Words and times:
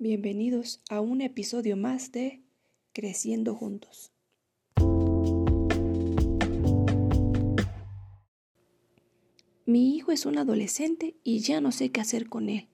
Bienvenidos 0.00 0.80
a 0.90 1.00
un 1.00 1.22
episodio 1.22 1.76
más 1.76 2.12
de 2.12 2.40
Creciendo 2.92 3.56
Juntos. 3.56 4.12
Mi 9.66 9.96
hijo 9.96 10.12
es 10.12 10.24
un 10.24 10.38
adolescente 10.38 11.16
y 11.24 11.40
ya 11.40 11.60
no 11.60 11.72
sé 11.72 11.90
qué 11.90 12.00
hacer 12.00 12.28
con 12.28 12.48
él. 12.48 12.68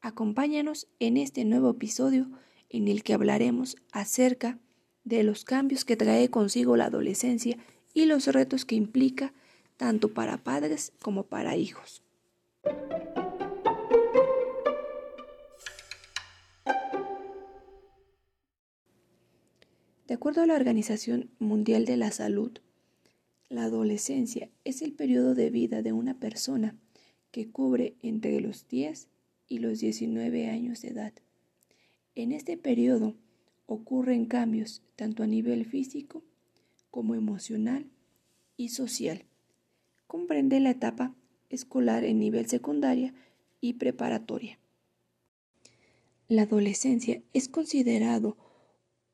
Acompáñanos 0.00 0.88
en 1.00 1.18
este 1.18 1.44
nuevo 1.44 1.68
episodio 1.68 2.30
en 2.70 2.88
el 2.88 3.02
que 3.02 3.12
hablaremos 3.12 3.76
acerca 3.92 4.58
de 5.04 5.22
los 5.22 5.44
cambios 5.44 5.84
que 5.84 5.98
trae 5.98 6.30
consigo 6.30 6.78
la 6.78 6.86
adolescencia 6.86 7.58
y 7.92 8.06
los 8.06 8.26
retos 8.28 8.64
que 8.64 8.74
implica 8.74 9.34
tanto 9.76 10.14
para 10.14 10.38
padres 10.38 10.94
como 11.02 11.24
para 11.24 11.56
hijos. 11.56 12.02
De 20.10 20.14
acuerdo 20.14 20.42
a 20.42 20.46
la 20.46 20.56
Organización 20.56 21.30
Mundial 21.38 21.84
de 21.84 21.96
la 21.96 22.10
Salud, 22.10 22.50
la 23.48 23.62
adolescencia 23.62 24.50
es 24.64 24.82
el 24.82 24.92
periodo 24.92 25.36
de 25.36 25.50
vida 25.50 25.82
de 25.82 25.92
una 25.92 26.18
persona 26.18 26.74
que 27.30 27.48
cubre 27.48 27.94
entre 28.02 28.40
los 28.40 28.66
10 28.66 29.06
y 29.46 29.58
los 29.60 29.78
19 29.78 30.48
años 30.48 30.82
de 30.82 30.88
edad. 30.88 31.12
En 32.16 32.32
este 32.32 32.56
periodo 32.56 33.14
ocurren 33.66 34.26
cambios 34.26 34.82
tanto 34.96 35.22
a 35.22 35.28
nivel 35.28 35.64
físico 35.64 36.24
como 36.90 37.14
emocional 37.14 37.86
y 38.56 38.70
social. 38.70 39.26
Comprende 40.08 40.58
la 40.58 40.70
etapa 40.70 41.14
escolar 41.50 42.02
en 42.02 42.18
nivel 42.18 42.48
secundaria 42.48 43.14
y 43.60 43.74
preparatoria. 43.74 44.58
La 46.26 46.42
adolescencia 46.42 47.22
es 47.32 47.48
considerado 47.48 48.49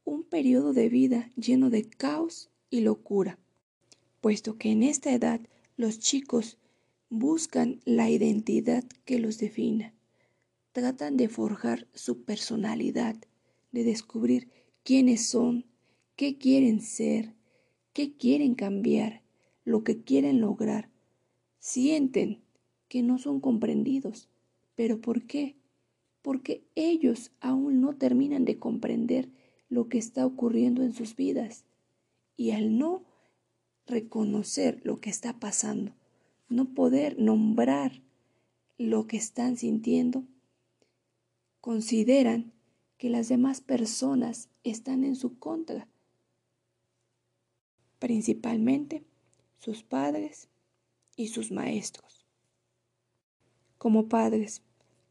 un 0.07 0.23
periodo 0.23 0.73
de 0.73 0.89
vida 0.89 1.31
lleno 1.37 1.69
de 1.69 1.85
caos 1.85 2.49
y 2.71 2.81
locura, 2.81 3.39
puesto 4.23 4.57
que 4.57 4.71
en 4.71 4.83
esta 4.83 5.13
edad 5.13 5.41
los 5.77 5.99
chicos 5.99 6.57
buscan 7.11 7.81
la 7.85 8.09
identidad 8.09 8.85
que 9.05 9.19
los 9.19 9.39
defina, 9.39 9.93
tratan 10.73 11.17
de 11.17 11.29
forjar 11.29 11.89
su 11.93 12.23
personalidad, 12.23 13.17
de 13.73 13.85
descubrir 13.85 14.49
quiénes 14.85 15.27
son, 15.27 15.67
qué 16.15 16.39
quieren 16.39 16.81
ser, 16.81 17.35
qué 17.93 18.17
quieren 18.17 18.55
cambiar, 18.55 19.23
lo 19.65 19.83
que 19.83 20.03
quieren 20.03 20.41
lograr. 20.41 20.89
Sienten 21.59 22.43
que 22.89 23.03
no 23.03 23.19
son 23.19 23.41
comprendidos. 23.41 24.29
¿Pero 24.77 25.01
por 25.01 25.27
qué? 25.27 25.57
Porque 26.23 26.63
ellos 26.75 27.33
aún 27.41 27.81
no 27.81 27.97
terminan 27.97 28.45
de 28.45 28.59
comprender 28.59 29.31
lo 29.69 29.89
que 29.89 29.99
está 29.99 30.27
ocurriendo 30.27 30.83
en 30.83 30.93
sus 30.93 31.17
vidas. 31.17 31.65
Y 32.37 32.51
al 32.53 32.79
no 32.79 33.05
reconocer 33.87 34.81
lo 34.85 35.01
que 35.01 35.11
está 35.11 35.39
pasando, 35.39 35.95
no 36.49 36.75
poder 36.75 37.19
nombrar 37.19 38.03
lo 38.79 39.07
que 39.07 39.17
están 39.17 39.57
sintiendo, 39.57 40.25
consideran 41.61 42.53
que 42.99 43.11
las 43.11 43.29
demás 43.29 43.61
personas 43.61 44.49
están 44.65 45.05
en 45.05 45.17
su 45.17 45.39
contra, 45.39 45.89
principalmente 47.99 49.05
sus 49.59 49.83
padres 49.83 50.49
y 51.17 51.29
sus 51.29 51.51
maestros. 51.51 52.27
Como 53.79 54.09
padres, 54.09 54.63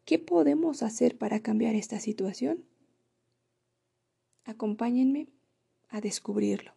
¿qué 0.05 0.19
podemos 0.19 0.83
hacer 0.83 1.17
para 1.17 1.39
cambiar 1.41 1.75
esta 1.75 1.99
situación? 1.99 2.63
Acompáñenme 4.45 5.27
a 5.89 6.01
descubrirlo. 6.01 6.73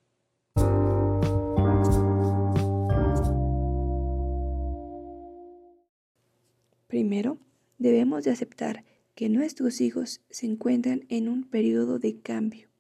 Primero, 6.86 7.39
debemos 7.77 8.24
de 8.24 8.30
aceptar 8.30 8.84
que 9.14 9.28
nuestros 9.28 9.83
hijos 9.83 10.23
se 10.30 10.46
encuentran 10.46 11.05
en 11.11 11.28
un 11.28 11.45
periodo 11.45 11.98
de 11.98 12.18
cambio, 12.20 12.70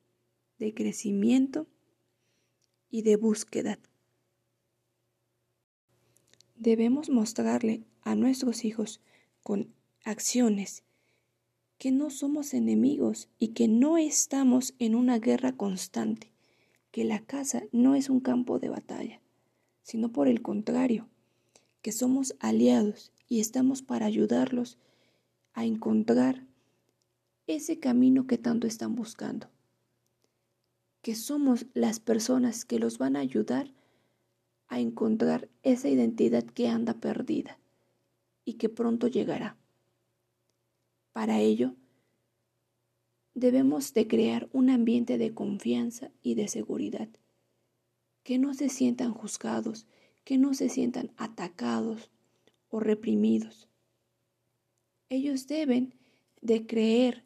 de 0.58 0.72
crecimiento 0.72 1.66
y 2.90 3.02
de 3.02 3.16
búsqueda. 3.16 3.78
Debemos 6.56 7.10
mostrarle 7.10 7.84
a 8.00 8.14
nuestros 8.14 8.64
hijos 8.64 9.00
con 9.42 9.74
acciones 10.04 10.84
que 11.78 11.92
no 11.92 12.10
somos 12.10 12.54
enemigos 12.54 13.28
y 13.38 13.48
que 13.48 13.68
no 13.68 13.98
estamos 13.98 14.74
en 14.80 14.96
una 14.96 15.18
guerra 15.20 15.56
constante, 15.56 16.32
que 16.90 17.04
la 17.04 17.20
casa 17.20 17.62
no 17.70 17.94
es 17.94 18.10
un 18.10 18.18
campo 18.18 18.58
de 18.58 18.68
batalla, 18.68 19.20
sino 19.82 20.10
por 20.10 20.26
el 20.26 20.42
contrario, 20.42 21.08
que 21.80 21.92
somos 21.92 22.34
aliados 22.40 23.12
y 23.28 23.38
estamos 23.38 23.82
para 23.82 24.06
ayudarlos 24.06 24.76
a 25.52 25.64
encontrar 25.64 26.44
ese 27.46 27.78
camino 27.78 28.26
que 28.26 28.38
tanto 28.38 28.66
están 28.66 28.96
buscando, 28.96 29.48
que 31.00 31.14
somos 31.14 31.66
las 31.74 32.00
personas 32.00 32.64
que 32.64 32.80
los 32.80 32.98
van 32.98 33.14
a 33.14 33.20
ayudar 33.20 33.72
a 34.66 34.80
encontrar 34.80 35.48
esa 35.62 35.88
identidad 35.88 36.44
que 36.44 36.68
anda 36.68 36.94
perdida 36.94 37.58
y 38.44 38.54
que 38.54 38.68
pronto 38.68 39.06
llegará. 39.06 39.57
Para 41.18 41.40
ello, 41.40 41.74
debemos 43.34 43.92
de 43.92 44.06
crear 44.06 44.48
un 44.52 44.70
ambiente 44.70 45.18
de 45.18 45.34
confianza 45.34 46.12
y 46.22 46.36
de 46.36 46.46
seguridad, 46.46 47.08
que 48.22 48.38
no 48.38 48.54
se 48.54 48.68
sientan 48.68 49.12
juzgados, 49.12 49.88
que 50.22 50.38
no 50.38 50.54
se 50.54 50.68
sientan 50.68 51.10
atacados 51.16 52.12
o 52.70 52.78
reprimidos. 52.78 53.68
Ellos 55.08 55.48
deben 55.48 55.92
de 56.40 56.68
creer 56.68 57.24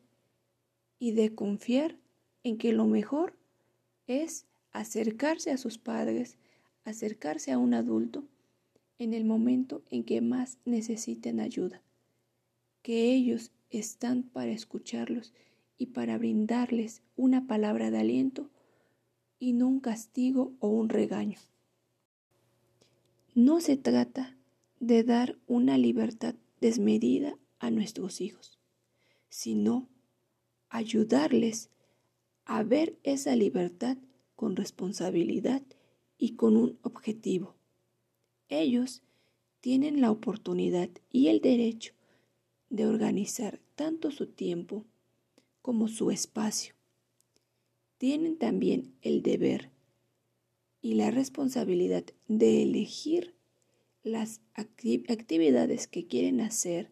y 0.98 1.12
de 1.12 1.34
confiar 1.34 1.98
en 2.44 2.56
que 2.56 2.72
lo 2.72 2.86
mejor 2.86 3.36
es 4.06 4.46
acercarse 4.70 5.50
a 5.50 5.58
sus 5.58 5.76
padres, 5.76 6.38
acercarse 6.84 7.52
a 7.52 7.58
un 7.58 7.74
adulto 7.74 8.24
en 8.98 9.12
el 9.12 9.26
momento 9.26 9.82
en 9.90 10.02
que 10.02 10.22
más 10.22 10.56
necesiten 10.64 11.40
ayuda, 11.40 11.82
que 12.80 13.12
ellos 13.12 13.52
están 13.72 14.22
para 14.22 14.52
escucharlos 14.52 15.32
y 15.78 15.86
para 15.86 16.18
brindarles 16.18 17.02
una 17.16 17.46
palabra 17.46 17.90
de 17.90 17.98
aliento 17.98 18.50
y 19.38 19.54
no 19.54 19.66
un 19.66 19.80
castigo 19.80 20.52
o 20.60 20.68
un 20.68 20.88
regaño. 20.88 21.38
No 23.34 23.60
se 23.60 23.76
trata 23.76 24.36
de 24.78 25.02
dar 25.02 25.38
una 25.46 25.78
libertad 25.78 26.34
desmedida 26.60 27.38
a 27.58 27.70
nuestros 27.70 28.20
hijos, 28.20 28.58
sino 29.28 29.88
ayudarles 30.68 31.70
a 32.44 32.62
ver 32.62 32.98
esa 33.02 33.34
libertad 33.34 33.96
con 34.36 34.56
responsabilidad 34.56 35.62
y 36.18 36.34
con 36.36 36.56
un 36.56 36.78
objetivo. 36.82 37.56
Ellos 38.48 39.02
tienen 39.60 40.00
la 40.00 40.10
oportunidad 40.10 40.90
y 41.10 41.28
el 41.28 41.40
derecho 41.40 41.94
de 42.72 42.86
organizar 42.86 43.60
tanto 43.76 44.10
su 44.10 44.28
tiempo 44.28 44.86
como 45.60 45.88
su 45.88 46.10
espacio. 46.10 46.74
Tienen 47.98 48.38
también 48.38 48.94
el 49.02 49.22
deber 49.22 49.70
y 50.80 50.94
la 50.94 51.10
responsabilidad 51.10 52.04
de 52.28 52.62
elegir 52.62 53.34
las 54.02 54.40
actividades 54.54 55.86
que 55.86 56.06
quieren 56.06 56.40
hacer, 56.40 56.90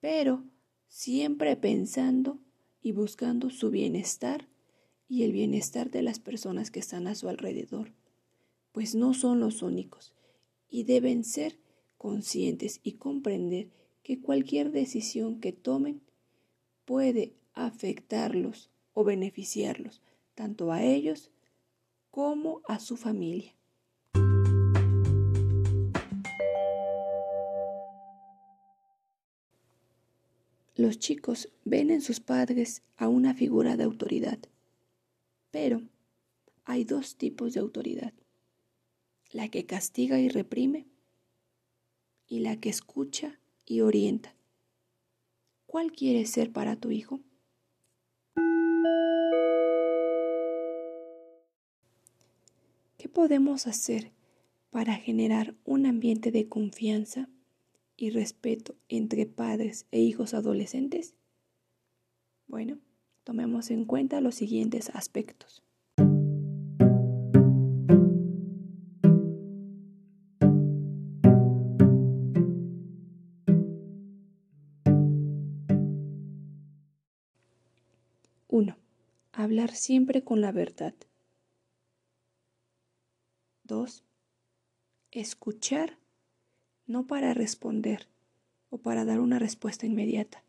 pero 0.00 0.42
siempre 0.88 1.54
pensando 1.54 2.38
y 2.80 2.92
buscando 2.92 3.50
su 3.50 3.70
bienestar 3.70 4.48
y 5.06 5.24
el 5.24 5.32
bienestar 5.32 5.90
de 5.90 6.00
las 6.00 6.18
personas 6.18 6.70
que 6.70 6.80
están 6.80 7.06
a 7.06 7.14
su 7.14 7.28
alrededor, 7.28 7.92
pues 8.72 8.94
no 8.94 9.12
son 9.12 9.38
los 9.38 9.60
únicos 9.60 10.14
y 10.70 10.84
deben 10.84 11.24
ser 11.24 11.58
conscientes 11.98 12.80
y 12.82 12.92
comprender 12.92 13.68
que 14.08 14.18
cualquier 14.18 14.70
decisión 14.70 15.38
que 15.38 15.52
tomen 15.52 16.00
puede 16.86 17.34
afectarlos 17.52 18.70
o 18.94 19.04
beneficiarlos, 19.04 20.00
tanto 20.34 20.72
a 20.72 20.82
ellos 20.82 21.30
como 22.10 22.62
a 22.66 22.80
su 22.80 22.96
familia. 22.96 23.54
Los 30.74 30.98
chicos 30.98 31.50
ven 31.66 31.90
en 31.90 32.00
sus 32.00 32.18
padres 32.18 32.82
a 32.96 33.08
una 33.08 33.34
figura 33.34 33.76
de 33.76 33.84
autoridad, 33.84 34.38
pero 35.50 35.82
hay 36.64 36.84
dos 36.84 37.16
tipos 37.16 37.52
de 37.52 37.60
autoridad, 37.60 38.14
la 39.32 39.50
que 39.50 39.66
castiga 39.66 40.18
y 40.18 40.30
reprime 40.30 40.86
y 42.26 42.38
la 42.38 42.58
que 42.58 42.70
escucha 42.70 43.38
y 43.68 43.82
orienta. 43.82 44.34
¿Cuál 45.66 45.92
quieres 45.92 46.30
ser 46.30 46.50
para 46.52 46.76
tu 46.76 46.90
hijo? 46.90 47.20
¿Qué 52.96 53.08
podemos 53.08 53.66
hacer 53.66 54.12
para 54.70 54.94
generar 54.94 55.54
un 55.64 55.86
ambiente 55.86 56.32
de 56.32 56.48
confianza 56.48 57.28
y 57.96 58.10
respeto 58.10 58.76
entre 58.88 59.26
padres 59.26 59.86
e 59.90 60.00
hijos 60.00 60.34
adolescentes? 60.34 61.14
Bueno, 62.46 62.78
tomemos 63.24 63.70
en 63.70 63.84
cuenta 63.84 64.20
los 64.20 64.34
siguientes 64.34 64.90
aspectos. 64.94 65.62
Hablar 79.38 79.72
siempre 79.72 80.24
con 80.24 80.40
la 80.40 80.50
verdad. 80.50 80.94
2. 83.62 84.02
Escuchar 85.12 85.96
no 86.88 87.06
para 87.06 87.34
responder 87.34 88.08
o 88.68 88.78
para 88.78 89.04
dar 89.04 89.20
una 89.20 89.38
respuesta 89.38 89.86
inmediata, 89.86 90.42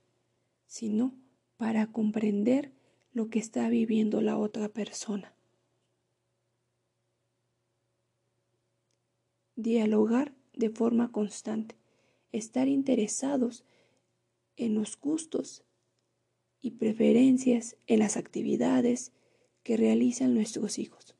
sino 0.65 1.13
para 1.57 1.85
comprender 1.91 2.71
lo 3.11 3.29
que 3.29 3.37
está 3.37 3.69
viviendo 3.69 4.21
la 4.21 4.39
otra 4.39 4.69
persona. 4.69 5.35
Dialogar 9.55 10.33
de 10.53 10.71
forma 10.71 11.11
constante, 11.11 11.75
estar 12.31 12.67
interesados 12.67 13.65
en 14.55 14.73
los 14.73 14.99
gustos 14.99 15.63
y 16.61 16.71
preferencias 16.71 17.77
en 17.87 17.99
las 17.99 18.17
actividades 18.17 19.11
que 19.63 19.77
realizan 19.77 20.33
nuestros 20.33 20.79
hijos. 20.79 21.15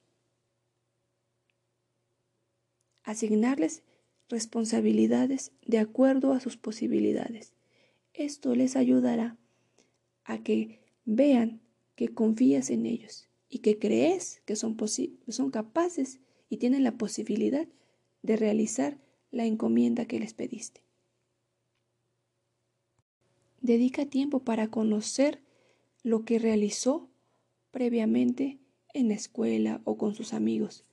asignarles 3.10 3.82
responsabilidades 4.30 5.52
de 5.66 5.80
acuerdo 5.80 6.34
a 6.34 6.40
sus 6.40 6.58
posibilidades. 6.58 7.54
Esto 8.14 8.54
les 8.54 8.76
ayudará 8.76 9.36
a 10.26 10.44
que 10.44 10.80
vean 11.06 11.60
que 11.96 12.10
confías 12.10 12.70
en 12.70 12.86
ellos 12.86 13.28
y 13.50 13.60
que 13.60 13.80
crees 13.80 14.44
que 14.46 14.56
son, 14.56 14.78
son 15.28 15.50
capaces 15.50 16.20
y 16.50 16.58
tienen 16.58 16.84
la 16.84 17.00
posibilidad 17.00 17.68
de 18.22 18.36
realizar 18.36 19.00
la 19.32 19.46
encomienda 19.46 20.06
que 20.06 20.20
les 20.20 20.36
pediste. 20.36 20.84
Dedica 23.62 24.06
tiempo 24.06 24.40
para 24.40 24.70
conocer 24.70 25.42
lo 26.04 26.24
que 26.24 26.40
realizó 26.40 27.10
previamente 27.72 28.58
en 28.94 29.10
la 29.10 29.16
escuela 29.16 29.82
o 29.84 29.98
con 29.98 30.16
sus 30.16 30.34
amigos, 30.34 30.86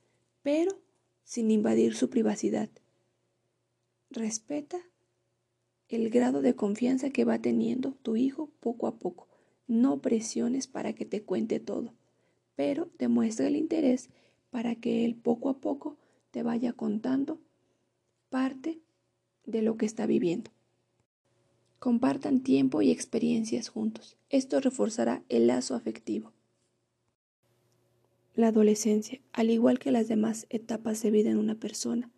pero 0.43 0.77
sin 1.23 1.49
invadir 1.49 1.95
su 1.95 2.09
privacidad. 2.09 2.69
Respeta 4.09 4.77
el 5.89 6.09
grado 6.09 6.41
de 6.41 6.55
confianza 6.55 7.09
que 7.09 7.25
va 7.25 7.39
teniendo 7.39 7.93
tu 7.93 8.15
hijo 8.15 8.49
poco 8.59 8.87
a 8.87 8.95
poco. 8.97 9.27
No 9.67 10.01
presiones 10.01 10.67
para 10.67 10.93
que 10.93 11.05
te 11.05 11.23
cuente 11.23 11.59
todo, 11.59 11.93
pero 12.55 12.89
demuestra 12.97 13.47
el 13.47 13.55
interés 13.55 14.09
para 14.49 14.75
que 14.75 15.05
él 15.05 15.15
poco 15.15 15.49
a 15.49 15.59
poco 15.59 15.97
te 16.31 16.43
vaya 16.43 16.73
contando 16.73 17.39
parte 18.29 18.79
de 19.45 19.61
lo 19.61 19.77
que 19.77 19.85
está 19.85 20.05
viviendo. 20.05 20.51
Compartan 21.87 22.43
tiempo 22.43 22.81
y 22.81 22.91
experiencias 22.91 23.69
juntos. 23.69 24.17
Esto 24.27 24.59
reforzará 24.59 25.23
el 25.29 25.47
lazo 25.47 25.73
afectivo. 25.73 26.33
La 28.35 28.49
adolescencia, 28.49 29.21
al 29.31 29.49
igual 29.51 29.79
que 29.79 29.91
las 29.91 30.09
demás 30.09 30.47
etapas 30.49 31.01
de 31.01 31.11
vida 31.11 31.29
en 31.29 31.37
una 31.37 31.55
persona, 31.55 32.11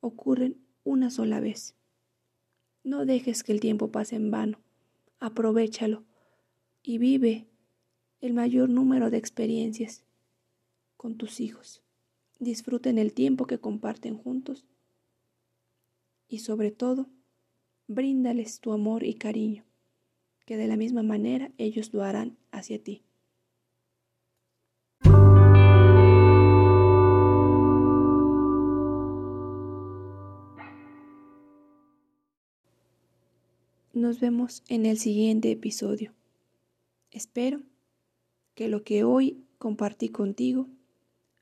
ocurren 0.00 0.58
una 0.84 1.08
sola 1.08 1.40
vez. 1.40 1.74
No 2.82 3.06
dejes 3.06 3.44
que 3.44 3.52
el 3.52 3.60
tiempo 3.60 3.90
pase 3.90 4.16
en 4.16 4.30
vano. 4.30 4.60
Aprovechalo 5.20 6.04
y 6.82 6.98
vive 6.98 7.46
el 8.20 8.34
mayor 8.34 8.68
número 8.68 9.08
de 9.08 9.16
experiencias 9.16 10.04
con 10.98 11.16
tus 11.16 11.40
hijos. 11.40 11.82
Disfruten 12.40 12.98
el 12.98 13.14
tiempo 13.14 13.46
que 13.46 13.58
comparten 13.58 14.18
juntos 14.18 14.66
y 16.28 16.40
sobre 16.40 16.72
todo, 16.72 17.08
bríndales 17.86 18.60
tu 18.60 18.72
amor 18.72 19.04
y 19.04 19.14
cariño, 19.14 19.64
que 20.46 20.56
de 20.56 20.66
la 20.66 20.76
misma 20.76 21.02
manera 21.02 21.50
ellos 21.58 21.92
lo 21.92 22.02
harán 22.02 22.36
hacia 22.50 22.82
ti. 22.82 23.02
Nos 33.92 34.18
vemos 34.18 34.64
en 34.68 34.86
el 34.86 34.98
siguiente 34.98 35.52
episodio. 35.52 36.12
Espero 37.12 37.62
que 38.54 38.68
lo 38.68 38.82
que 38.82 39.04
hoy 39.04 39.44
compartí 39.58 40.08
contigo 40.08 40.66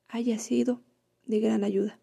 haya 0.07 0.39
sido 0.39 0.83
de 1.25 1.41
gran 1.41 1.65
ayuda. 1.65 2.02